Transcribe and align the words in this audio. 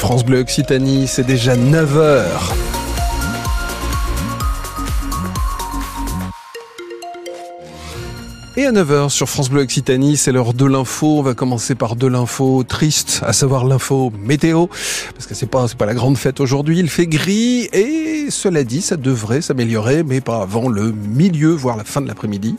France 0.00 0.24
Bleu 0.24 0.38
Occitanie, 0.38 1.06
c'est 1.06 1.26
déjà 1.26 1.56
9h. 1.56 2.24
Et 8.56 8.64
à 8.64 8.72
9h 8.72 9.10
sur 9.10 9.28
France 9.28 9.50
Bleu 9.50 9.60
Occitanie, 9.60 10.16
c'est 10.16 10.32
l'heure 10.32 10.54
de 10.54 10.64
l'info. 10.64 11.18
On 11.18 11.22
va 11.22 11.34
commencer 11.34 11.74
par 11.74 11.96
de 11.96 12.06
l'info 12.06 12.64
triste, 12.66 13.20
à 13.26 13.34
savoir 13.34 13.66
l'info 13.66 14.10
météo. 14.24 14.68
Parce 15.12 15.26
que 15.26 15.34
c'est 15.34 15.44
pas, 15.44 15.68
c'est 15.68 15.76
pas 15.76 15.84
la 15.84 15.94
grande 15.94 16.16
fête 16.16 16.40
aujourd'hui. 16.40 16.78
Il 16.78 16.88
fait 16.88 17.06
gris 17.06 17.68
et 17.74 18.30
cela 18.30 18.64
dit, 18.64 18.80
ça 18.80 18.96
devrait 18.96 19.42
s'améliorer, 19.42 20.02
mais 20.02 20.22
pas 20.22 20.40
avant 20.40 20.70
le 20.70 20.92
milieu, 20.92 21.50
voire 21.50 21.76
la 21.76 21.84
fin 21.84 22.00
de 22.00 22.08
l'après-midi. 22.08 22.56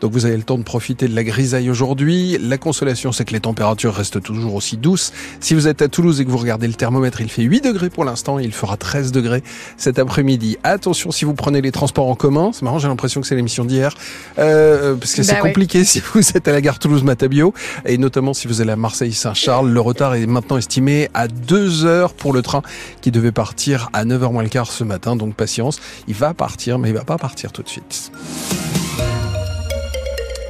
Donc 0.00 0.12
vous 0.12 0.26
avez 0.26 0.36
le 0.36 0.42
temps 0.42 0.58
de 0.58 0.62
profiter 0.62 1.08
de 1.08 1.14
la 1.14 1.24
grisaille 1.24 1.70
aujourd'hui. 1.70 2.38
La 2.40 2.58
consolation, 2.58 3.10
c'est 3.12 3.24
que 3.24 3.32
les 3.32 3.40
températures 3.40 3.94
restent 3.94 4.22
toujours 4.22 4.54
aussi 4.54 4.76
douces. 4.76 5.12
Si 5.40 5.54
vous 5.54 5.66
êtes 5.68 5.82
à 5.82 5.88
Toulouse 5.88 6.20
et 6.20 6.24
que 6.24 6.30
vous 6.30 6.36
regardez 6.38 6.66
le 6.68 6.74
thermomètre, 6.74 7.20
il 7.20 7.28
fait 7.28 7.42
8 7.42 7.62
degrés 7.64 7.90
pour 7.90 8.04
l'instant 8.04 8.38
et 8.38 8.44
il 8.44 8.52
fera 8.52 8.76
13 8.76 9.12
degrés 9.12 9.42
cet 9.76 9.98
après-midi. 9.98 10.56
Attention 10.62 11.10
si 11.10 11.24
vous 11.24 11.34
prenez 11.34 11.60
les 11.60 11.72
transports 11.72 12.08
en 12.08 12.14
commun. 12.14 12.50
C'est 12.52 12.62
marrant, 12.62 12.78
j'ai 12.78 12.88
l'impression 12.88 13.20
que 13.20 13.26
c'est 13.26 13.34
l'émission 13.36 13.64
d'hier. 13.64 13.94
Euh, 14.38 14.94
parce 14.94 15.14
que 15.14 15.22
c'est 15.22 15.32
Bah 15.32 15.40
oui. 15.42 15.48
compliqué 15.50 15.84
si 15.84 16.00
vous 16.14 16.20
êtes 16.34 16.46
à 16.48 16.52
la 16.52 16.60
gare 16.60 16.78
Toulouse-Matabio. 16.78 17.52
Et 17.84 17.98
notamment 17.98 18.34
si 18.34 18.46
vous 18.46 18.60
allez 18.60 18.72
à 18.72 18.76
Marseille-Saint-Charles. 18.76 19.68
Le 19.70 19.80
retard 19.80 20.14
est 20.14 20.26
maintenant 20.26 20.58
estimé 20.58 21.08
à 21.14 21.28
2 21.28 21.84
heures 21.84 22.12
pour 22.14 22.32
le 22.32 22.42
train 22.42 22.62
qui 23.00 23.10
devait 23.10 23.32
partir 23.32 23.90
à 23.92 24.04
9h 24.04 24.32
moins 24.32 24.42
le 24.42 24.48
quart 24.48 24.70
ce 24.70 24.84
matin. 24.84 25.16
Donc 25.16 25.34
patience. 25.34 25.80
Il 26.06 26.14
va 26.14 26.34
partir, 26.34 26.78
mais 26.78 26.90
il 26.90 26.94
va 26.94 27.04
pas 27.04 27.18
partir 27.18 27.50
tout 27.52 27.62
de 27.62 27.68
suite. 27.68 28.12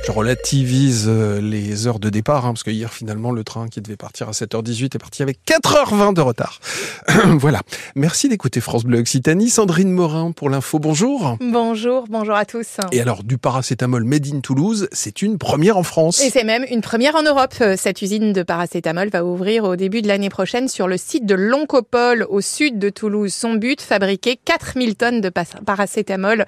Je 0.08 0.12
relativise 0.14 1.04
euh, 1.06 1.38
les 1.38 1.86
heures 1.86 1.98
de 1.98 2.08
départ, 2.08 2.46
hein, 2.46 2.54
parce 2.54 2.62
que 2.62 2.70
hier, 2.70 2.90
finalement, 2.90 3.30
le 3.30 3.44
train 3.44 3.68
qui 3.68 3.82
devait 3.82 3.98
partir 3.98 4.26
à 4.26 4.30
7h18 4.30 4.86
est 4.86 4.98
parti 4.98 5.22
avec 5.22 5.40
4h20 5.46 6.14
de 6.14 6.22
retard. 6.22 6.60
voilà. 7.36 7.60
Merci 7.94 8.30
d'écouter 8.30 8.62
France 8.62 8.84
Bleu 8.84 9.00
Occitanie. 9.00 9.50
Sandrine 9.50 9.90
Morin 9.90 10.32
pour 10.32 10.48
l'info. 10.48 10.78
Bonjour. 10.78 11.37
Bonjour, 11.42 12.06
bonjour 12.09 12.34
à 12.37 12.46
tous. 12.46 12.78
Et 12.90 13.02
alors, 13.02 13.23
du 13.23 13.37
paracétamol 13.37 14.04
made 14.04 14.26
in 14.32 14.40
Toulouse, 14.40 14.88
c'est 14.92 15.20
une 15.20 15.37
première 15.37 15.76
en 15.76 15.82
France. 15.82 16.22
Et 16.22 16.30
c'est 16.30 16.43
même 16.43 16.65
une 16.70 16.80
première 16.80 17.15
en 17.15 17.22
Europe. 17.22 17.52
Euh, 17.60 17.74
Cette 17.76 18.00
usine 18.00 18.32
de 18.32 18.43
paracétamol 18.43 19.10
va 19.10 19.26
ouvrir 19.26 19.65
au 19.65 19.76
début 19.76 20.00
de 20.00 20.09
l'année 20.09 20.30
prochaine 20.30 20.68
sur 20.68 20.88
le 20.88 20.96
site 20.96 21.26
de 21.26 21.34
l'Oncopole 21.34 22.26
au 22.30 22.40
sud 22.40 22.78
de 22.78 22.88
Toulouse. 22.88 23.34
Son 23.34 23.56
but, 23.56 23.82
fabriquer 23.82 24.40
4000 24.43 24.96
tonnes 24.96 25.20
de 25.20 25.30
paracétamol 25.66 26.46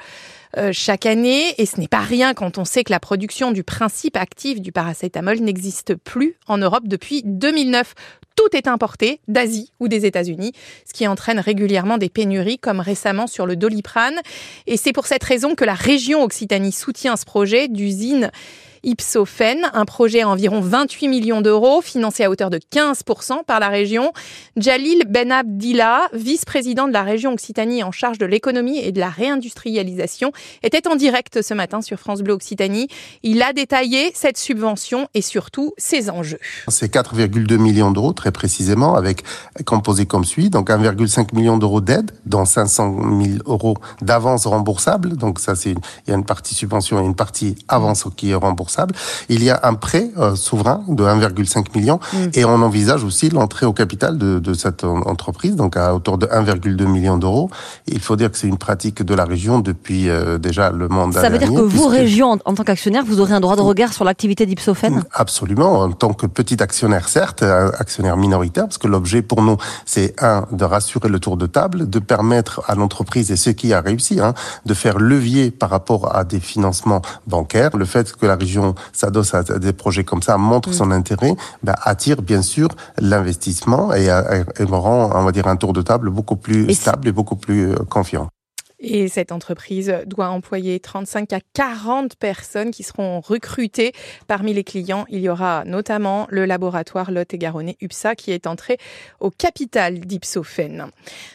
euh, 0.56 0.70
chaque 0.72 1.06
année. 1.06 1.54
Et 1.58 1.66
ce 1.66 1.78
n'est 1.78 1.88
pas 1.88 2.00
rien 2.00 2.34
quand 2.34 2.58
on 2.58 2.64
sait 2.64 2.84
que 2.84 2.92
la 2.92 3.00
production 3.00 3.52
du 3.52 3.62
principe 3.62 4.16
actif 4.16 4.60
du 4.60 4.72
paracétamol 4.72 5.38
n'existe 5.38 5.94
plus 5.94 6.36
en 6.46 6.58
Europe 6.58 6.88
depuis 6.88 7.22
2009. 7.24 7.94
Tout 8.36 8.56
est 8.56 8.68
importé 8.68 9.20
d'Asie 9.28 9.72
ou 9.80 9.88
des 9.88 10.06
États-Unis, 10.06 10.52
ce 10.86 10.92
qui 10.92 11.06
entraîne 11.06 11.38
régulièrement 11.38 11.98
des 11.98 12.08
pénuries, 12.08 12.58
comme 12.58 12.80
récemment 12.80 13.26
sur 13.26 13.46
le 13.46 13.56
doliprane. 13.56 14.18
Et 14.66 14.76
c'est 14.76 14.92
pour 14.92 15.06
cette 15.06 15.24
raison 15.24 15.54
que 15.54 15.64
la 15.64 15.74
région 15.74 16.22
Occitanie 16.22 16.72
soutient 16.72 17.16
ce 17.16 17.24
projet 17.24 17.68
d'usine 17.68 18.30
Ipsophène, 18.82 19.70
un 19.72 19.84
projet 19.84 20.22
à 20.22 20.28
environ 20.28 20.60
28 20.60 21.08
millions 21.08 21.40
d'euros, 21.40 21.80
financé 21.80 22.24
à 22.24 22.30
hauteur 22.30 22.50
de 22.50 22.58
15% 22.58 23.44
par 23.44 23.60
la 23.60 23.68
région. 23.68 24.12
Jalil 24.56 25.04
Ben 25.08 25.32
Abdillah, 25.32 26.08
vice-président 26.12 26.88
de 26.88 26.92
la 26.92 27.02
région 27.02 27.32
Occitanie 27.32 27.82
en 27.82 27.92
charge 27.92 28.18
de 28.18 28.26
l'économie 28.26 28.78
et 28.78 28.92
de 28.92 29.00
la 29.00 29.08
réindustrialisation, 29.08 30.32
était 30.62 30.88
en 30.88 30.96
direct 30.96 31.42
ce 31.42 31.54
matin 31.54 31.82
sur 31.82 31.98
France 31.98 32.22
Bleu 32.22 32.32
Occitanie. 32.32 32.88
Il 33.22 33.42
a 33.42 33.52
détaillé 33.52 34.12
cette 34.14 34.38
subvention 34.38 35.08
et 35.14 35.22
surtout 35.22 35.72
ses 35.76 36.10
enjeux. 36.10 36.40
C'est 36.68 36.92
4,2 36.92 37.56
millions 37.58 37.90
d'euros, 37.90 38.12
très 38.12 38.32
précisément, 38.32 38.94
avec 38.94 39.22
composé 39.66 40.06
comme 40.06 40.24
suit. 40.24 40.50
Donc 40.50 40.70
1,5 40.70 41.34
million 41.34 41.58
d'euros 41.58 41.80
d'aide, 41.80 42.12
dont 42.26 42.44
500 42.44 42.96
000 43.22 43.38
euros 43.46 43.76
d'avance 44.00 44.46
remboursable. 44.46 45.16
Donc 45.16 45.38
ça, 45.40 45.54
c'est 45.54 45.74
il 46.06 46.10
y 46.10 46.12
a 46.12 46.16
une 46.16 46.24
partie 46.24 46.54
subvention 46.54 47.00
et 47.00 47.04
une 47.04 47.14
partie 47.14 47.56
avance 47.68 48.04
qui 48.16 48.30
est 48.30 48.34
remboursable. 48.70 48.94
Il 49.28 49.42
y 49.42 49.50
a 49.50 49.60
un 49.64 49.74
prêt 49.74 50.10
euh, 50.18 50.34
souverain 50.36 50.82
de 50.88 51.04
1,5 51.04 51.76
million 51.76 51.98
et 52.34 52.44
on 52.44 52.62
envisage 52.62 53.04
aussi 53.04 53.30
l'entrée 53.30 53.66
au 53.66 53.72
capital 53.72 54.16
de, 54.18 54.38
de 54.38 54.54
cette 54.54 54.84
en- 54.84 55.00
entreprise, 55.02 55.56
donc 55.56 55.76
à 55.76 55.94
hauteur 55.94 56.18
de 56.18 56.26
1,2 56.26 56.84
million 56.86 57.16
d'euros. 57.18 57.50
Il 57.86 58.00
faut 58.00 58.16
dire 58.16 58.30
que 58.30 58.38
c'est 58.38 58.46
une 58.46 58.58
pratique 58.58 59.02
de 59.02 59.14
la 59.14 59.24
région 59.24 59.58
depuis 59.60 60.08
euh, 60.08 60.38
déjà 60.38 60.70
le 60.70 60.88
mandat 60.88 61.20
Ça 61.20 61.28
veut 61.28 61.38
dire 61.38 61.48
que 61.52 61.60
vous, 61.60 61.68
puisque- 61.88 61.90
région, 61.90 62.30
en, 62.32 62.38
en 62.44 62.54
tant 62.54 62.64
qu'actionnaire, 62.64 63.04
vous 63.04 63.20
aurez 63.20 63.34
un 63.34 63.40
droit 63.40 63.56
de 63.56 63.60
regard 63.62 63.92
sur 63.92 64.04
l'activité 64.04 64.46
d'Ipsophène 64.46 65.02
Absolument, 65.12 65.80
en 65.80 65.92
tant 65.92 66.12
que 66.12 66.26
petit 66.26 66.62
actionnaire, 66.62 67.08
certes, 67.08 67.42
un 67.42 67.70
actionnaire 67.78 68.16
minoritaire, 68.16 68.64
parce 68.64 68.78
que 68.78 68.86
l'objet 68.88 69.22
pour 69.22 69.42
nous, 69.42 69.56
c'est 69.86 70.14
un, 70.22 70.46
de 70.52 70.64
rassurer 70.64 71.08
le 71.08 71.18
tour 71.18 71.36
de 71.36 71.46
table, 71.46 71.88
de 71.88 71.98
permettre 71.98 72.62
à 72.68 72.74
l'entreprise, 72.74 73.30
et 73.30 73.36
ce 73.36 73.50
qui 73.50 73.72
a 73.72 73.80
réussi, 73.80 74.20
hein, 74.20 74.34
de 74.66 74.74
faire 74.74 74.98
levier 74.98 75.50
par 75.50 75.70
rapport 75.70 76.14
à 76.14 76.24
des 76.24 76.40
financements 76.40 77.02
bancaires. 77.26 77.76
Le 77.76 77.84
fait 77.84 78.12
que 78.16 78.26
la 78.26 78.36
région 78.36 78.59
s'adosse 78.92 79.34
à 79.34 79.42
des 79.42 79.72
projets 79.72 80.04
comme 80.04 80.22
ça 80.22 80.36
montre 80.38 80.72
son 80.72 80.90
intérêt, 80.90 81.34
ben, 81.62 81.74
attire 81.82 82.22
bien 82.22 82.42
sûr 82.42 82.68
l'investissement 82.98 83.92
et, 83.92 84.10
euh, 84.10 84.44
et 84.58 84.64
me 84.64 84.76
rend, 84.76 85.10
on 85.14 85.24
va 85.24 85.32
dire, 85.32 85.46
un 85.46 85.56
tour 85.56 85.72
de 85.72 85.82
table 85.82 86.10
beaucoup 86.10 86.36
plus 86.36 86.68
Et 86.68 86.74
stable 86.74 87.08
et 87.08 87.12
beaucoup 87.12 87.36
plus 87.36 87.72
euh, 87.72 87.76
confiant. 87.88 88.28
Et 88.82 89.08
cette 89.08 89.30
entreprise 89.30 89.94
doit 90.06 90.30
employer 90.30 90.80
35 90.80 91.34
à 91.34 91.40
40 91.52 92.16
personnes 92.16 92.70
qui 92.70 92.82
seront 92.82 93.20
recrutées. 93.20 93.92
Parmi 94.26 94.54
les 94.54 94.64
clients, 94.64 95.04
il 95.10 95.20
y 95.20 95.28
aura 95.28 95.64
notamment 95.66 96.26
le 96.30 96.46
laboratoire 96.46 97.10
Lot 97.10 97.34
et 97.34 97.38
Garonne 97.38 97.74
UPSA 97.82 98.14
qui 98.14 98.32
est 98.32 98.46
entré 98.46 98.78
au 99.20 99.30
capital 99.30 100.00
d'Ipsophène. 100.00 100.86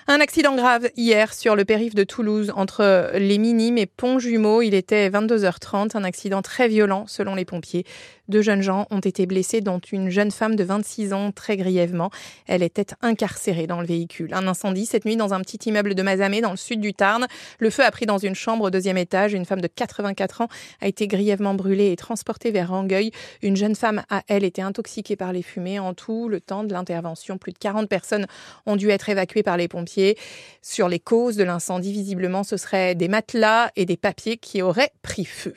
Un 0.07 0.19
accident 0.21 0.55
grave 0.55 0.89
hier 0.97 1.33
sur 1.35 1.55
le 1.55 1.65
périph' 1.65 1.93
de 1.93 2.03
Toulouse 2.03 2.51
entre 2.55 3.11
les 3.15 3.37
Minimes 3.37 3.77
et 3.77 3.85
Pont-Jumeau. 3.85 4.63
Il 4.63 4.73
était 4.73 5.09
22h30, 5.11 5.95
un 5.95 6.03
accident 6.03 6.41
très 6.41 6.67
violent 6.67 7.05
selon 7.07 7.35
les 7.35 7.45
pompiers. 7.45 7.85
Deux 8.27 8.41
jeunes 8.41 8.61
gens 8.61 8.87
ont 8.89 8.99
été 8.99 9.25
blessés, 9.27 9.61
dont 9.61 9.79
une 9.91 10.09
jeune 10.09 10.31
femme 10.31 10.55
de 10.55 10.63
26 10.63 11.13
ans 11.13 11.31
très 11.31 11.57
grièvement. 11.57 12.09
Elle 12.47 12.63
était 12.63 12.87
incarcérée 13.01 13.67
dans 13.67 13.81
le 13.81 13.85
véhicule. 13.85 14.33
Un 14.33 14.47
incendie 14.47 14.85
cette 14.85 15.05
nuit 15.05 15.15
dans 15.15 15.33
un 15.33 15.41
petit 15.41 15.69
immeuble 15.69 15.93
de 15.93 16.01
Mazamet 16.01 16.41
dans 16.41 16.51
le 16.51 16.57
sud 16.57 16.81
du 16.81 16.93
Tarn. 16.93 17.27
Le 17.59 17.69
feu 17.69 17.83
a 17.83 17.91
pris 17.91 18.07
dans 18.07 18.17
une 18.17 18.33
chambre 18.33 18.65
au 18.65 18.69
deuxième 18.71 18.97
étage. 18.97 19.33
Une 19.33 19.45
femme 19.45 19.61
de 19.61 19.67
84 19.67 20.41
ans 20.41 20.47
a 20.81 20.87
été 20.87 21.07
grièvement 21.07 21.53
brûlée 21.53 21.91
et 21.91 21.95
transportée 21.95 22.49
vers 22.49 22.69
Rangueil. 22.69 23.11
Une 23.43 23.55
jeune 23.55 23.75
femme 23.75 24.03
a, 24.09 24.23
elle, 24.27 24.43
été 24.43 24.63
intoxiquée 24.63 25.15
par 25.15 25.31
les 25.31 25.43
fumées. 25.43 25.77
En 25.77 25.93
tout, 25.93 26.27
le 26.27 26.41
temps 26.41 26.63
de 26.63 26.73
l'intervention, 26.73 27.37
plus 27.37 27.51
de 27.51 27.59
40 27.59 27.87
personnes 27.87 28.25
ont 28.65 28.75
dû 28.75 28.89
être 28.89 29.07
évacuées 29.09 29.43
par 29.43 29.57
les 29.57 29.67
pompiers. 29.67 30.17
Sur 30.63 30.89
les 30.89 30.99
causes 30.99 31.35
de 31.35 31.43
l'incendie, 31.43 31.91
visiblement, 31.91 32.43
ce 32.43 32.57
seraient 32.57 32.95
des 32.95 33.07
matelas 33.07 33.69
et 33.75 33.85
des 33.85 33.97
papiers 33.97 34.37
qui 34.37 34.63
auraient 34.63 34.91
pris 35.03 35.25
feu. 35.25 35.53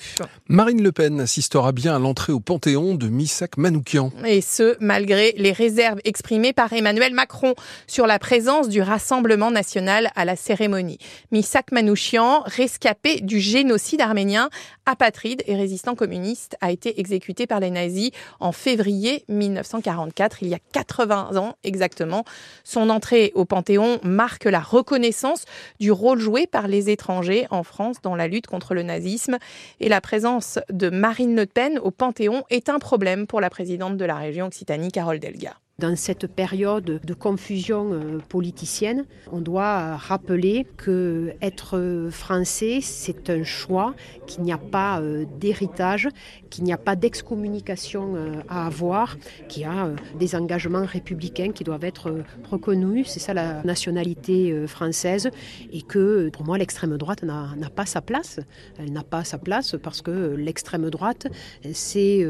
Marine 0.48 0.82
Le 0.82 0.92
Pen 0.92 1.20
assistera 1.20 1.72
bien 1.72 1.96
à 1.96 1.98
l'entrée 1.98 2.32
au 2.32 2.40
Panthéon 2.40 2.57
de 2.58 3.08
Missak 3.08 3.56
Manoukian. 3.56 4.10
Et 4.26 4.40
ce, 4.40 4.76
malgré 4.80 5.32
les 5.36 5.52
réserves 5.52 6.00
exprimées 6.04 6.52
par 6.52 6.72
Emmanuel 6.72 7.14
Macron 7.14 7.54
sur 7.86 8.06
la 8.06 8.18
présence 8.18 8.68
du 8.68 8.82
Rassemblement 8.82 9.50
national 9.50 10.10
à 10.16 10.24
la 10.24 10.34
cérémonie. 10.34 10.98
Misak 11.30 11.72
Manouchian, 11.72 12.42
rescapé 12.44 13.20
du 13.20 13.38
génocide 13.38 14.00
arménien, 14.00 14.50
apatride 14.86 15.42
et 15.46 15.54
résistant 15.54 15.94
communiste, 15.94 16.56
a 16.60 16.72
été 16.72 16.98
exécuté 16.98 17.46
par 17.46 17.60
les 17.60 17.70
nazis 17.70 18.10
en 18.40 18.52
février 18.52 19.24
1944, 19.28 20.42
il 20.42 20.48
y 20.48 20.54
a 20.54 20.58
80 20.72 21.36
ans 21.36 21.54
exactement. 21.62 22.24
Son 22.64 22.90
entrée 22.90 23.32
au 23.34 23.44
Panthéon 23.44 24.00
marque 24.02 24.44
la 24.44 24.60
reconnaissance 24.60 25.44
du 25.78 25.92
rôle 25.92 26.18
joué 26.18 26.46
par 26.46 26.68
les 26.68 26.90
étrangers 26.90 27.46
en 27.50 27.62
France 27.62 27.96
dans 28.02 28.16
la 28.16 28.26
lutte 28.26 28.46
contre 28.46 28.74
le 28.74 28.82
nazisme. 28.82 29.38
Et 29.80 29.88
la 29.88 30.00
présence 30.00 30.58
de 30.70 30.90
Marine 30.90 31.36
Le 31.36 31.46
Pen 31.46 31.78
au 31.78 31.90
Panthéon 31.90 32.44
est 32.50 32.68
un 32.68 32.78
problème 32.78 33.26
pour 33.26 33.40
la 33.40 33.50
présidente 33.50 33.96
de 33.96 34.04
la 34.04 34.16
région 34.16 34.46
Occitanie, 34.46 34.90
Carole 34.90 35.18
Delga. 35.18 35.56
Dans 35.80 35.94
cette 35.94 36.26
période 36.26 37.00
de 37.04 37.14
confusion 37.14 37.92
euh, 37.92 38.18
politicienne, 38.28 39.04
on 39.30 39.40
doit 39.40 39.94
rappeler 39.94 40.66
que 40.76 41.34
être 41.40 41.78
euh, 41.78 42.10
français, 42.10 42.80
c'est 42.82 43.30
un 43.30 43.44
choix, 43.44 43.94
qu'il 44.26 44.42
n'y 44.42 44.50
a 44.50 44.58
pas 44.58 45.00
euh, 45.00 45.24
d'héritage, 45.38 46.08
qu'il 46.50 46.64
n'y 46.64 46.72
a 46.72 46.78
pas 46.78 46.96
d'excommunication 46.96 48.42
à 48.48 48.66
avoir, 48.66 49.18
qu'il 49.48 49.62
y 49.62 49.66
a 49.66 49.90
des 50.18 50.34
engagements 50.34 50.84
républicains 50.84 51.52
qui 51.52 51.62
doivent 51.62 51.84
être 51.84 52.24
reconnus. 52.50 53.06
C'est 53.06 53.20
ça 53.20 53.32
la 53.32 53.62
nationalité 53.62 54.66
française. 54.66 55.30
Et 55.70 55.82
que 55.82 56.28
pour 56.30 56.44
moi, 56.44 56.58
l'extrême 56.58 56.96
droite 56.96 57.22
n'a 57.22 57.70
pas 57.70 57.86
sa 57.86 58.00
place. 58.00 58.40
Elle 58.78 58.92
n'a 58.92 59.04
pas 59.04 59.22
sa 59.22 59.38
place 59.38 59.76
parce 59.80 60.02
que 60.02 60.34
l'extrême 60.36 60.90
droite, 60.90 61.28
c'est 61.72 62.26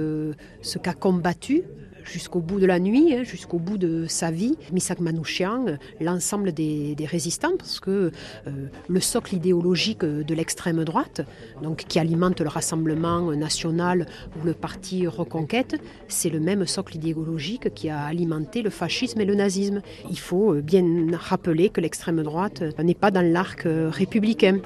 ce 0.63 0.79
qu'a 0.79 0.95
combattu 0.95 1.63
jusqu'au 2.09 2.41
bout 2.41 2.61
de 2.61 2.67
la 2.67 2.79
nuit, 2.79 3.15
hein, 3.15 3.23
jusqu'au 3.23 3.59
bout 3.59 3.79
de 3.79 4.07
sa 4.09 4.31
vie. 4.31 4.57
Misak 4.73 5.01
Manouchian, 5.01 5.67
l'ensemble 6.01 6.53
des, 6.53 6.97
résistants, 7.07 7.57
parce 7.57 7.81
que 7.81 8.11
euh, 8.47 8.51
le 8.89 9.01
socle 9.01 9.35
idéologique 9.35 10.05
de 10.05 10.35
l'extrême 10.35 10.85
droite, 10.85 11.23
donc 11.63 11.85
qui 11.89 11.99
alimente 11.99 12.41
le 12.41 12.49
Rassemblement 12.49 13.33
national 13.33 14.07
ou 14.37 14.47
le 14.47 14.55
parti 14.55 15.07
Reconquête, 15.07 15.81
c'est 16.09 16.31
le 16.31 16.41
même 16.41 16.67
socle 16.67 16.97
idéologique 16.97 17.73
qui 17.75 17.89
a 17.89 18.01
alimenté 18.01 18.63
le 18.63 18.71
fascisme 18.71 19.21
et 19.21 19.25
le 19.25 19.35
nazisme. 19.35 19.81
Il 20.11 20.19
faut 20.19 20.55
bien 20.55 20.85
rappeler 21.13 21.69
que 21.69 21.81
l'extrême 21.81 22.23
droite 22.23 22.63
n'est 22.83 22.95
pas 22.95 23.11
dans 23.11 23.23
l'arc 23.23 23.63
républicain. 23.65 24.59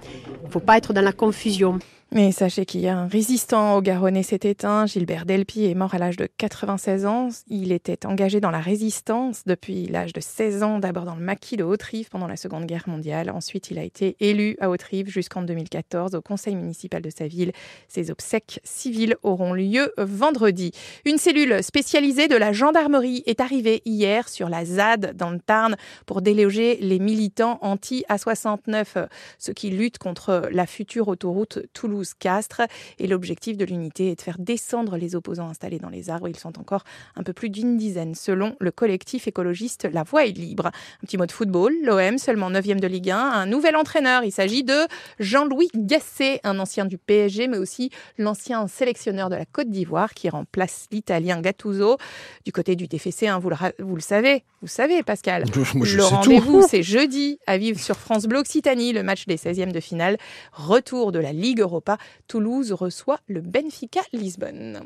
Il 0.43 0.47
ne 0.47 0.51
faut 0.51 0.61
pas 0.61 0.79
être 0.79 0.93
dans 0.93 1.03
la 1.03 1.13
confusion. 1.13 1.79
Mais 2.15 2.31
sachez 2.31 2.67
qu'il 2.67 2.83
y 2.83 2.89
a 2.89 2.99
un 2.99 3.07
résistant 3.07 3.75
au 3.75 3.81
Garonnais 3.81 4.23
s'est 4.23 4.41
éteint. 4.43 4.85
Gilbert 4.85 5.25
Delpy 5.25 5.65
est 5.65 5.75
mort 5.75 5.95
à 5.95 5.99
l'âge 5.99 6.19
de 6.19 6.29
96 6.37 7.07
ans. 7.07 7.31
Il 7.49 7.73
était 7.73 8.05
engagé 8.05 8.39
dans 8.39 8.51
la 8.51 8.61
résistance 8.61 9.45
depuis 9.47 9.87
l'âge 9.87 10.13
de 10.13 10.21
16 10.21 10.63
ans, 10.63 10.79
d'abord 10.79 11.07
dans 11.07 11.15
le 11.15 11.23
maquis 11.23 11.57
de 11.57 11.65
Haute-Rive 11.65 12.11
pendant 12.11 12.27
la 12.27 12.37
Seconde 12.37 12.67
Guerre 12.67 12.87
mondiale. 12.87 13.31
Ensuite, 13.31 13.71
il 13.71 13.79
a 13.79 13.83
été 13.83 14.17
élu 14.21 14.59
à 14.61 14.69
Haute-Rive 14.69 15.09
jusqu'en 15.09 15.41
2014 15.41 16.15
au 16.15 16.21
conseil 16.21 16.55
municipal 16.55 17.01
de 17.01 17.09
sa 17.09 17.27
ville. 17.27 17.53
Ses 17.89 18.11
obsèques 18.11 18.61
civiles 18.63 19.17
auront 19.23 19.55
lieu 19.55 19.91
vendredi. 19.97 20.73
Une 21.07 21.17
cellule 21.17 21.63
spécialisée 21.63 22.29
de 22.29 22.37
la 22.37 22.53
gendarmerie 22.53 23.23
est 23.25 23.41
arrivée 23.41 23.81
hier 23.87 24.29
sur 24.29 24.51
la 24.51 24.67
ZAD 24.67 25.17
dans 25.17 25.31
le 25.31 25.41
Tarn 25.41 25.77
pour 26.05 26.21
déloger 26.21 26.77
les 26.83 26.99
militants 26.99 27.59
anti-A69, 27.63 29.09
ceux 29.39 29.55
qui 29.55 29.71
luttent 29.71 29.97
contre 29.97 30.51
la 30.53 30.67
future 30.67 31.09
autoroute 31.09 31.61
Toulouse 31.73 32.02
castres 32.19 32.63
Et 32.99 33.07
l'objectif 33.07 33.57
de 33.57 33.65
l'unité 33.65 34.11
est 34.11 34.17
de 34.17 34.21
faire 34.21 34.39
descendre 34.39 34.97
les 34.97 35.15
opposants 35.15 35.49
installés 35.49 35.79
dans 35.79 35.89
les 35.89 36.11
arbres. 36.11 36.29
Ils 36.29 36.39
sont 36.39 36.59
encore 36.59 36.85
un 37.17 37.23
peu 37.23 37.33
plus 37.33 37.51
d'une 37.51 37.77
dizaine, 37.77 38.15
selon 38.15 38.57
le 38.61 38.71
collectif 38.71 39.29
écologiste 39.29 39.89
La 39.93 40.03
Voix 40.03 40.27
est 40.27 40.33
libre. 40.33 40.67
Un 40.67 41.07
petit 41.07 41.17
mot 41.17 41.27
de 41.27 41.33
football. 41.33 41.75
L'OM, 41.83 42.19
seulement 42.19 42.51
9e 42.51 42.81
de 42.81 42.87
Ligue 42.87 43.11
1, 43.11 43.17
un 43.17 43.47
nouvel 43.47 43.77
entraîneur. 43.77 44.25
Il 44.25 44.33
s'agit 44.33 44.65
de 44.65 44.87
Jean-Louis 45.19 45.69
Gasset, 45.75 46.41
un 46.45 46.59
ancien 46.59 46.85
du 46.85 46.99
PSG, 46.99 47.49
mais 47.49 47.59
aussi 47.59 47.91
l'ancien 48.19 48.67
sélectionneur 48.67 49.29
de 49.31 49.37
la 49.37 49.45
Côte 49.45 49.71
d'Ivoire 49.71 50.15
qui 50.15 50.29
remplace 50.29 50.87
l'Italien 50.91 51.41
Gattuso. 51.41 51.99
Du 52.45 52.53
côté 52.53 52.77
du 52.77 52.89
TFC, 52.89 53.29
hein, 53.29 53.39
vous, 53.39 53.51
le, 53.51 53.57
vous, 53.79 53.95
le, 53.95 54.01
savez, 54.01 54.45
vous 54.61 54.69
savez, 54.69 55.03
Pascal. 55.03 55.45
Moi, 55.75 55.87
je 55.87 55.97
le 55.97 56.05
rendez-vous, 56.05 56.63
c'est 56.69 56.83
jeudi 56.83 57.39
à 57.47 57.59
vivre 57.59 57.79
sur 57.79 57.97
France 57.97 58.27
Bleu 58.27 58.39
Occitanie, 58.39 58.93
le 58.93 59.03
match 59.03 59.27
des 59.27 59.37
16e 59.37 59.73
de 59.73 59.81
finale. 59.81 60.17
Retour 60.53 61.13
de 61.13 61.19
la 61.19 61.33
Ligue 61.33 61.61
Europa 61.61 61.92
Toulouse 62.29 62.73
reçoit 62.73 63.19
le 63.29 63.41
Benfica 63.41 64.01
Lisbonne. 64.13 64.81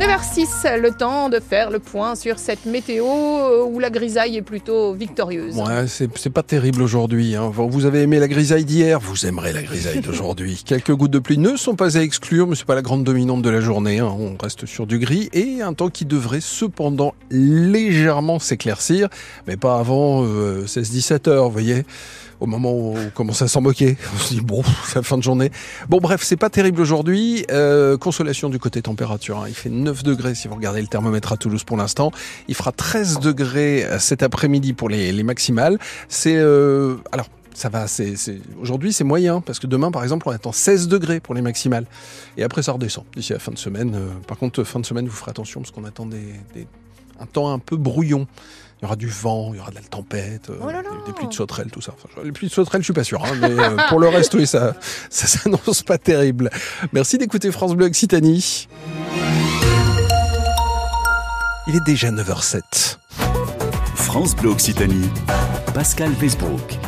9h06, 0.00 0.78
le 0.78 0.92
temps 0.92 1.28
de 1.28 1.40
faire 1.40 1.68
le 1.68 1.78
point 1.78 2.14
sur 2.14 2.38
cette 2.38 2.64
météo 2.64 3.04
euh, 3.04 3.64
où 3.64 3.78
la 3.78 3.90
grisaille 3.90 4.38
est 4.38 4.42
plutôt 4.42 4.94
victorieuse. 4.94 5.56
Ouais, 5.56 5.86
c'est 5.86 6.30
pas 6.30 6.42
terrible 6.42 6.80
aujourd'hui. 6.80 7.36
Hein. 7.36 7.50
Vous 7.52 7.84
avez 7.84 8.00
aimé 8.00 8.18
la 8.18 8.26
grisaille 8.26 8.64
d'hier, 8.64 8.98
vous 8.98 9.26
aimerez 9.26 9.52
la 9.52 9.62
grisaille 9.62 10.00
d'aujourd'hui. 10.00 10.62
Quelques 10.66 10.94
gouttes 10.94 11.10
de 11.10 11.18
pluie 11.18 11.36
ne 11.36 11.54
sont 11.56 11.74
pas 11.74 11.98
à 11.98 12.00
exclure, 12.00 12.46
mais 12.46 12.56
c'est 12.56 12.64
pas 12.64 12.74
la 12.74 12.80
grande 12.80 13.04
dominante 13.04 13.42
de 13.42 13.50
la 13.50 13.60
journée. 13.60 13.98
Hein. 13.98 14.14
On 14.18 14.36
reste 14.42 14.64
sur 14.64 14.86
du 14.86 14.98
gris 14.98 15.28
et 15.34 15.60
un 15.60 15.74
temps 15.74 15.90
qui 15.90 16.06
devrait 16.06 16.40
cependant 16.40 17.14
légèrement 17.30 18.38
s'éclaircir, 18.38 19.08
mais 19.46 19.58
pas 19.58 19.78
avant 19.78 20.24
16-17 20.24 21.28
euh, 21.28 21.32
heures, 21.32 21.44
vous 21.44 21.52
voyez 21.52 21.84
au 22.40 22.46
moment 22.46 22.72
où 22.72 22.96
on 22.96 23.10
commence 23.10 23.42
à 23.42 23.48
s'en 23.48 23.60
moquer. 23.60 23.96
On 24.14 24.18
se 24.18 24.34
dit 24.34 24.40
bon, 24.40 24.62
c'est 24.86 24.96
la 24.96 25.02
fin 25.02 25.18
de 25.18 25.22
journée. 25.22 25.50
Bon 25.88 25.98
bref, 25.98 26.22
c'est 26.24 26.36
pas 26.36 26.50
terrible 26.50 26.80
aujourd'hui. 26.80 27.44
Euh, 27.50 27.96
consolation 27.96 28.48
du 28.48 28.58
côté 28.58 28.82
température. 28.82 29.38
Hein. 29.38 29.44
Il 29.48 29.54
fait 29.54 29.70
9 29.70 30.02
degrés 30.02 30.34
si 30.34 30.48
vous 30.48 30.54
regardez 30.54 30.80
le 30.80 30.88
thermomètre 30.88 31.32
à 31.32 31.36
Toulouse 31.36 31.64
pour 31.64 31.76
l'instant. 31.76 32.10
Il 32.48 32.54
fera 32.54 32.72
13 32.72 33.20
degrés 33.20 33.84
euh, 33.84 33.98
cet 33.98 34.22
après-midi 34.22 34.72
pour 34.72 34.88
les, 34.88 35.12
les 35.12 35.22
maximales. 35.22 35.78
C'est 36.08 36.36
euh, 36.36 36.96
alors 37.12 37.26
ça 37.54 37.68
va, 37.68 37.86
c'est, 37.88 38.14
aujourd'hui 38.60 38.92
c'est 38.92 39.04
moyen, 39.04 39.40
parce 39.40 39.58
que 39.58 39.66
demain 39.66 39.90
par 39.90 40.02
exemple 40.02 40.28
on 40.28 40.32
attend 40.32 40.52
16 40.52 40.88
degrés 40.88 41.20
pour 41.20 41.34
les 41.34 41.42
maximales, 41.42 41.84
et 42.36 42.42
après 42.42 42.62
ça 42.62 42.72
redescend 42.72 43.04
d'ici 43.14 43.32
la 43.32 43.38
fin 43.38 43.52
de 43.52 43.58
semaine. 43.58 43.94
Euh, 43.94 44.08
par 44.26 44.38
contre, 44.38 44.64
fin 44.64 44.80
de 44.80 44.86
semaine, 44.86 45.06
vous 45.06 45.14
ferez 45.14 45.30
attention, 45.30 45.60
parce 45.60 45.70
qu'on 45.70 45.84
attend 45.84 46.06
des, 46.06 46.34
des, 46.54 46.66
un 47.18 47.26
temps 47.26 47.52
un 47.52 47.58
peu 47.58 47.76
brouillon. 47.76 48.26
Il 48.80 48.84
y 48.84 48.86
aura 48.86 48.96
du 48.96 49.08
vent, 49.08 49.50
il 49.52 49.58
y 49.58 49.60
aura 49.60 49.70
de 49.70 49.74
la 49.74 49.82
tempête, 49.82 50.48
euh, 50.48 50.56
oh 50.62 50.66
là 50.70 50.80
là. 50.80 50.88
Des, 51.04 51.06
des, 51.08 51.12
pluies 51.12 51.28
de 51.28 51.34
sauterelles, 51.34 51.70
tout 51.70 51.82
ça. 51.82 51.92
Enfin, 51.94 52.08
les 52.24 52.32
pluies 52.32 52.48
de 52.48 52.52
sauterelles, 52.52 52.80
je 52.80 52.86
suis 52.86 52.94
pas 52.94 53.04
sûr, 53.04 53.22
hein, 53.22 53.32
mais 53.38 53.50
euh, 53.50 53.76
pour 53.90 54.00
le 54.00 54.08
reste, 54.08 54.32
oui, 54.32 54.46
ça, 54.46 54.74
ça 55.10 55.26
s'annonce 55.26 55.82
pas 55.82 55.98
terrible. 55.98 56.48
Merci 56.92 57.18
d'écouter 57.18 57.52
France 57.52 57.74
Bleu 57.74 57.86
Occitanie. 57.86 58.68
Il 61.66 61.76
est 61.76 61.84
déjà 61.84 62.10
9h07. 62.10 62.96
France 63.96 64.34
Bleu 64.34 64.50
Occitanie, 64.50 65.10
Pascal 65.74 66.12
Westbrook. 66.20 66.78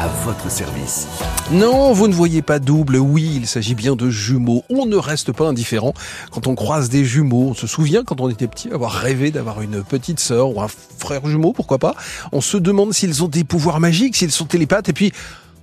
À 0.00 0.06
votre 0.24 0.48
service. 0.48 1.08
Non, 1.50 1.92
vous 1.92 2.06
ne 2.06 2.14
voyez 2.14 2.40
pas 2.40 2.60
double. 2.60 2.98
Oui, 2.98 3.32
il 3.34 3.48
s'agit 3.48 3.74
bien 3.74 3.96
de 3.96 4.08
jumeaux. 4.10 4.62
On 4.70 4.86
ne 4.86 4.94
reste 4.94 5.32
pas 5.32 5.48
indifférent 5.48 5.92
quand 6.30 6.46
on 6.46 6.54
croise 6.54 6.88
des 6.88 7.04
jumeaux. 7.04 7.48
On 7.50 7.54
se 7.54 7.66
souvient 7.66 8.04
quand 8.04 8.20
on 8.20 8.30
était 8.30 8.46
petit 8.46 8.70
avoir 8.70 8.92
rêvé 8.92 9.32
d'avoir 9.32 9.60
une 9.60 9.82
petite 9.82 10.20
sœur 10.20 10.56
ou 10.56 10.62
un 10.62 10.68
frère 10.68 11.26
jumeau, 11.26 11.52
pourquoi 11.52 11.78
pas. 11.78 11.96
On 12.30 12.40
se 12.40 12.56
demande 12.56 12.94
s'ils 12.94 13.24
ont 13.24 13.28
des 13.28 13.42
pouvoirs 13.42 13.80
magiques, 13.80 14.14
s'ils 14.14 14.30
sont 14.30 14.44
télépathes 14.44 14.88
et 14.88 14.92
puis 14.92 15.12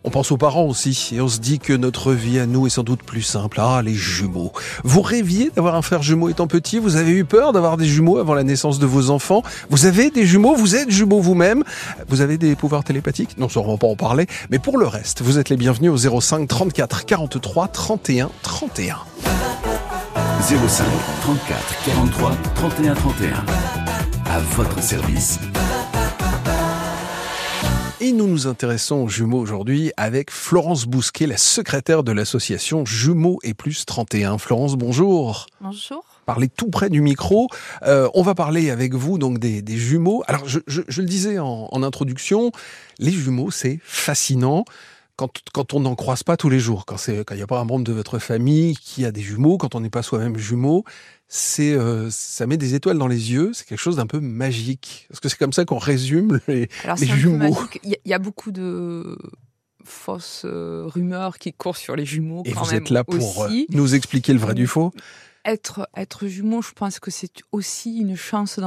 on 0.05 0.11
pense 0.11 0.31
aux 0.31 0.37
parents 0.37 0.65
aussi 0.65 1.09
et 1.13 1.19
on 1.19 1.27
se 1.27 1.39
dit 1.39 1.57
que 1.57 1.73
notre 1.73 2.13
vie 2.13 2.39
à 2.39 2.45
nous 2.45 2.67
est 2.67 2.69
sans 2.69 2.83
doute 2.83 3.01
plus 3.01 3.23
simple. 3.23 3.59
Ah, 3.59 3.81
les 3.83 3.95
jumeaux. 3.95 4.53
Vous 4.83 5.01
rêviez 5.01 5.51
d'avoir 5.55 5.75
un 5.75 5.81
frère 5.81 6.03
jumeau 6.03 6.29
étant 6.29 6.45
petit? 6.45 6.77
Vous 6.77 6.95
avez 6.95 7.11
eu 7.11 7.25
peur 7.25 7.53
d'avoir 7.53 7.75
des 7.75 7.85
jumeaux 7.85 8.19
avant 8.19 8.35
la 8.35 8.43
naissance 8.43 8.77
de 8.77 8.85
vos 8.85 9.09
enfants? 9.09 9.41
Vous 9.71 9.87
avez 9.87 10.11
des 10.11 10.25
jumeaux? 10.25 10.55
Vous 10.55 10.75
êtes 10.75 10.91
jumeaux 10.91 11.19
vous-même? 11.19 11.63
Vous 12.07 12.21
avez 12.21 12.37
des 12.37 12.55
pouvoirs 12.55 12.83
télépathiques? 12.83 13.37
Non, 13.39 13.49
ça 13.49 13.59
on 13.59 13.71
va 13.71 13.77
pas 13.77 13.87
en 13.87 13.95
parler. 13.95 14.27
Mais 14.51 14.59
pour 14.59 14.77
le 14.77 14.85
reste, 14.85 15.23
vous 15.23 15.39
êtes 15.39 15.49
les 15.49 15.57
bienvenus 15.57 15.91
au 15.91 16.21
05 16.21 16.47
34 16.47 17.05
43 17.05 17.67
31 17.69 18.29
31. 18.43 18.97
05 20.41 20.85
34 21.21 21.83
43 21.85 22.31
31 22.53 22.93
31. 22.93 23.45
À 24.29 24.39
votre 24.55 24.81
service. 24.83 25.39
Et 28.05 28.11
nous 28.11 28.27
nous 28.27 28.45
intéressons 28.45 28.97
aux 28.97 29.07
jumeaux 29.09 29.39
aujourd'hui 29.39 29.91
avec 29.97 30.29
Florence 30.29 30.85
Bousquet, 30.85 31.25
la 31.25 31.37
secrétaire 31.37 32.03
de 32.03 32.11
l'association 32.11 32.85
Jumeaux 32.85 33.39
et 33.41 33.55
Plus 33.55 33.83
31. 33.83 34.37
Florence, 34.37 34.75
bonjour. 34.75 35.47
Bonjour. 35.59 36.05
Parlez 36.27 36.47
tout 36.47 36.69
près 36.69 36.91
du 36.91 37.01
micro. 37.01 37.47
Euh, 37.81 38.07
on 38.13 38.21
va 38.21 38.35
parler 38.35 38.69
avec 38.69 38.93
vous 38.93 39.17
donc 39.17 39.39
des, 39.39 39.63
des 39.63 39.77
jumeaux. 39.77 40.23
Alors, 40.27 40.47
je, 40.47 40.59
je, 40.67 40.83
je 40.87 41.01
le 41.01 41.07
disais 41.07 41.39
en, 41.39 41.67
en, 41.71 41.81
introduction, 41.81 42.51
les 42.99 43.09
jumeaux, 43.09 43.49
c'est 43.49 43.79
fascinant. 43.83 44.65
Quand, 45.17 45.31
quand 45.53 45.73
on 45.73 45.79
n'en 45.79 45.95
croise 45.95 46.23
pas 46.23 46.35
tous 46.35 46.49
les 46.49 46.59
jours, 46.59 46.85
quand 46.85 46.97
il 47.07 47.23
n'y 47.35 47.41
a 47.41 47.47
pas 47.47 47.59
un 47.59 47.63
membre 47.63 47.85
de 47.85 47.93
votre 47.93 48.19
famille 48.19 48.75
qui 48.75 49.05
a 49.05 49.11
des 49.11 49.21
jumeaux, 49.21 49.57
quand 49.57 49.73
on 49.73 49.79
n'est 49.79 49.89
pas 49.89 50.01
soi-même 50.01 50.37
jumeau, 50.37 50.83
c'est 51.27 51.73
euh, 51.73 52.09
ça 52.11 52.45
met 52.47 52.57
des 52.57 52.75
étoiles 52.75 52.97
dans 52.97 53.07
les 53.07 53.31
yeux, 53.31 53.51
c'est 53.53 53.65
quelque 53.65 53.79
chose 53.79 53.95
d'un 53.95 54.07
peu 54.07 54.19
magique. 54.19 55.07
Est-ce 55.11 55.21
que 55.21 55.29
c'est 55.29 55.37
comme 55.37 55.53
ça 55.53 55.65
qu'on 55.65 55.77
résume 55.77 56.39
les, 56.47 56.69
Alors, 56.83 56.97
les 56.97 57.07
jumeaux 57.07 57.57
Il 57.83 57.97
y, 58.05 58.13
a 58.13 58.19
beaucoup 58.19 58.51
de 58.51 59.17
fausses 59.83 60.43
euh, 60.45 60.83
rumeurs 60.85 61.37
qui 61.37 61.53
courent 61.53 61.77
sur 61.77 61.95
les 61.95 62.05
jumeaux. 62.05 62.43
Et 62.45 62.51
quand 62.51 62.63
vous 62.63 62.71
même 62.71 62.81
êtes 62.81 62.89
là 62.89 63.03
pour 63.03 63.43
euh, 63.43 63.47
aussi. 63.47 63.67
nous 63.69 63.95
expliquer 63.95 64.33
le 64.33 64.39
vrai 64.39 64.53
du 64.53 64.67
faux 64.67 64.93
Être, 65.45 65.87
être 65.95 66.27
jumeau, 66.27 66.61
je 66.61 66.73
pense 66.73 66.99
que 66.99 67.11
c'est 67.11 67.41
aussi 67.51 67.97
une 67.97 68.15
chance 68.15 68.59
dans 68.59 68.63